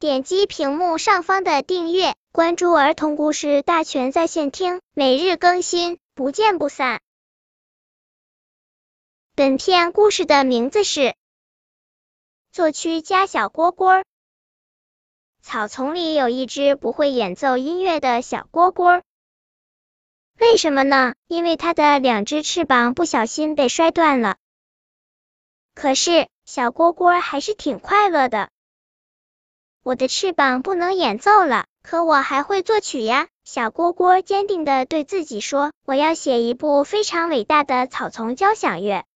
[0.00, 7.00] 点击屏幕上方的订阅，关注儿童故事大全在线听，每日更新，不见不散。
[9.34, 11.16] 本片故事的名字是
[12.52, 14.04] 作曲家小蝈蝈。
[15.42, 19.02] 草丛里有一只不会演奏音乐的小蝈蝈，
[20.38, 21.16] 为什么呢？
[21.26, 24.36] 因为它的两只翅膀不小心被摔断了。
[25.74, 28.48] 可是小蝈蝈还是挺快乐的。
[29.88, 33.26] 我的翅膀不能演奏了，可我还会作曲呀！
[33.46, 39.06] 小蝈蝈坚定的对自己说：“我要写一部非常伟大的草丛交响乐。”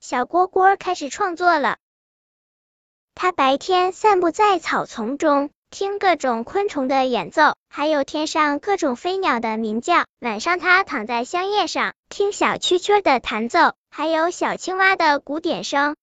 [0.00, 1.78] 小蝈蝈开始创作了。
[3.14, 13.72] 它白天散步在草丛中，听各种昆虫的演奏，还有天上各种飞鸟的鸣叫；晚上，它躺在香叶上，听小蛐蛐的弹奏。
[13.90, 15.96] 还有小青蛙的鼓点声，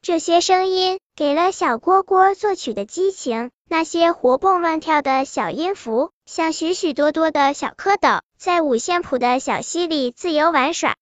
[0.00, 3.50] 这些声音给了小蝈蝈作曲的激情。
[3.70, 10.96] 那些活蹦乱跳的小音符，像许许多多的小蝌蚪，在五线谱的小溪里自由玩耍。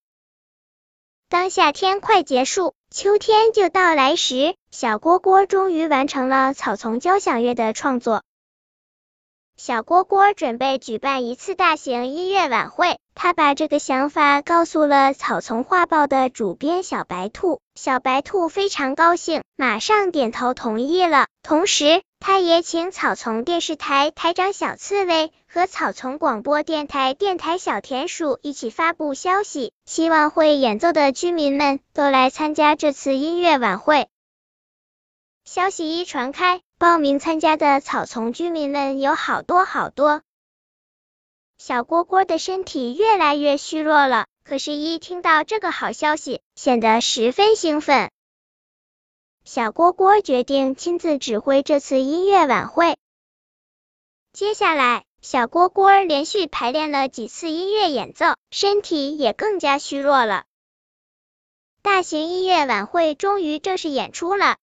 [1.29, 8.25] 当夏天快结束，秋天就到来时，小蝈蝈终于完成了草丛交响乐的创作。
[9.59, 17.61] 小蝈蝈准备举办一次大型音乐晚会，他把这个想法告诉了《草丛画报》的主编小白兔。
[17.75, 21.27] 小白兔非常高兴，马上点头同意了。
[21.43, 34.07] 同时，他也请草丛电视台台长小刺猬和草丛广播电台电台小田鼠一起发布消息，希望会演奏的居民们都来参加这次音乐晚会。
[35.47, 36.61] 消息一传开。
[36.79, 40.21] 报名参加的草丛居民们有好多好多，
[41.57, 44.27] 小蝈蝈的身体越来越虚弱了。
[44.45, 48.11] 可是，一听到这个好消息，显得十分兴奋。
[49.45, 52.99] 小蝈蝈决定亲自指挥这次音乐晚会。
[54.35, 60.45] 接下来，小蝈蝈连续排练了几次音乐演奏，身体也更加虚弱了。
[61.81, 64.59] 大型音乐晚会终于正式演出了。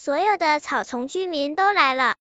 [0.00, 2.14] 所有的草丛居民都来了。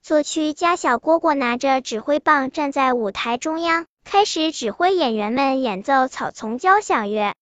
[0.00, 7.34] 作曲家小蝈蝈拿着指挥棒站在舞台中央，开始指挥演员们演奏草丛交响乐。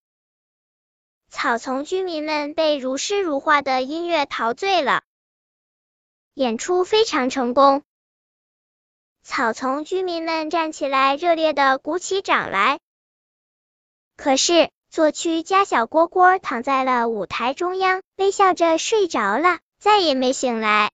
[1.29, 5.03] 草丛居民们被如诗如画的音乐陶醉了，
[6.33, 7.83] 演出非常成功。
[9.23, 12.81] 草丛居民们站起来，热烈的鼓起掌来。
[14.17, 14.71] 可是。
[14.95, 20.93] 作曲家小蝈蝈躺在了舞台中央，微笑着睡着了，再也没醒来。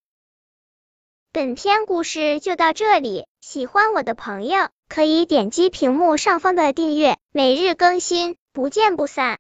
[1.34, 9.28] 本篇故事就到这里，喜欢我的朋友可以点击屏幕上方的订阅，每日更新，不见不散。